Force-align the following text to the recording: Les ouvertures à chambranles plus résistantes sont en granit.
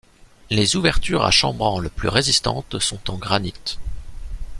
Les 0.49 0.75
ouvertures 0.75 1.23
à 1.25 1.29
chambranles 1.29 1.91
plus 1.91 2.07
résistantes 2.07 2.79
sont 2.79 3.11
en 3.11 3.17
granit. 3.19 3.77